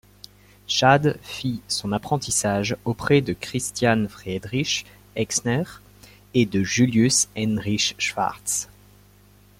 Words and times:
Schade 0.65 1.19
fit 1.21 1.61
son 1.67 1.91
apprentissage 1.91 2.75
auprès 2.85 3.21
de 3.21 3.33
Christian 3.33 4.07
Friedrich 4.09 4.83
Exner 5.15 5.79
et 6.33 6.47
de 6.47 6.63
Julius 6.63 7.27
Heinrich 7.37 7.93
Schwarze. 7.99 8.67